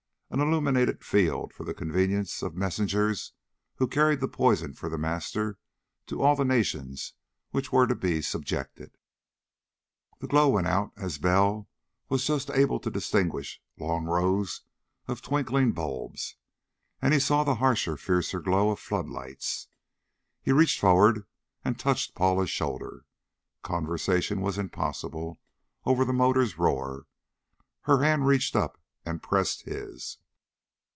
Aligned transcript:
An 0.33 0.39
illuminated 0.39 1.03
field, 1.03 1.51
for 1.53 1.65
the 1.65 1.73
convenience 1.73 2.41
of 2.41 2.55
messengers 2.55 3.33
who 3.75 3.85
carried 3.89 4.21
the 4.21 4.29
poison 4.29 4.71
for 4.73 4.87
The 4.87 4.97
Master 4.97 5.57
to 6.07 6.21
all 6.21 6.37
the 6.37 6.45
nations 6.45 7.15
which 7.49 7.73
were 7.73 7.85
to 7.85 7.95
be 7.95 8.21
subjected. 8.21 8.91
The 10.21 10.27
glow 10.29 10.47
went 10.47 10.67
out 10.67 10.93
as 10.95 11.17
Bell 11.17 11.67
was 12.07 12.25
just 12.25 12.49
able 12.49 12.79
to 12.79 12.89
distinguish 12.89 13.61
long 13.77 14.05
rows 14.05 14.61
of 15.05 15.21
twinkling 15.21 15.73
bulbs, 15.73 16.37
and 17.01 17.13
he 17.13 17.19
saw 17.19 17.43
the 17.43 17.55
harsher, 17.55 17.97
fiercer 17.97 18.39
glow 18.39 18.69
of 18.71 18.79
floodlights. 18.79 19.67
He 20.41 20.53
reached 20.53 20.79
forward 20.79 21.25
and 21.65 21.77
touched 21.77 22.15
Paula's 22.15 22.49
shoulder. 22.49 23.03
Conversation 23.63 24.39
was 24.39 24.57
impossible 24.57 25.41
over 25.85 26.05
the 26.05 26.13
motor's 26.13 26.57
roar. 26.57 27.05
Her 27.81 28.01
hand 28.01 28.25
reached 28.27 28.55
up 28.55 28.77
and 29.05 29.21
pressed 29.21 29.63
his. 29.63 30.19